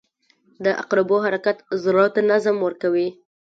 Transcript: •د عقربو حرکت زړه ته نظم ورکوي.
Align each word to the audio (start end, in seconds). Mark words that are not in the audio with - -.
•د 0.63 0.65
عقربو 0.81 1.17
حرکت 1.25 1.57
زړه 1.83 2.05
ته 2.13 2.21
نظم 2.31 2.55
ورکوي. 2.65 3.07